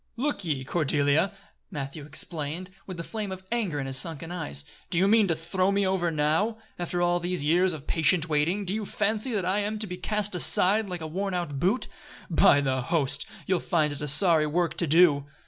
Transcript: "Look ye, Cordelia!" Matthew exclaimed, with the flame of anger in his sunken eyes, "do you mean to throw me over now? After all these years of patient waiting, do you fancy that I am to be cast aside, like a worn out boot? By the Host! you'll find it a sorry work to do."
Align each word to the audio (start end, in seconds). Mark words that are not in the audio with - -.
"Look 0.17 0.43
ye, 0.43 0.63
Cordelia!" 0.63 1.31
Matthew 1.69 2.05
exclaimed, 2.07 2.71
with 2.87 2.97
the 2.97 3.03
flame 3.03 3.31
of 3.31 3.43
anger 3.51 3.79
in 3.79 3.85
his 3.85 3.97
sunken 3.97 4.31
eyes, 4.31 4.63
"do 4.89 4.97
you 4.97 5.07
mean 5.07 5.27
to 5.27 5.35
throw 5.35 5.71
me 5.71 5.85
over 5.85 6.09
now? 6.09 6.57
After 6.79 7.03
all 7.03 7.19
these 7.19 7.43
years 7.43 7.71
of 7.71 7.85
patient 7.85 8.27
waiting, 8.27 8.65
do 8.65 8.73
you 8.73 8.83
fancy 8.83 9.31
that 9.33 9.45
I 9.45 9.59
am 9.59 9.77
to 9.77 9.85
be 9.85 9.97
cast 9.97 10.33
aside, 10.33 10.89
like 10.89 11.01
a 11.01 11.05
worn 11.07 11.35
out 11.35 11.59
boot? 11.59 11.87
By 12.31 12.61
the 12.61 12.81
Host! 12.81 13.27
you'll 13.45 13.59
find 13.59 13.93
it 13.93 14.01
a 14.01 14.07
sorry 14.07 14.47
work 14.47 14.75
to 14.77 14.87
do." 14.87 15.27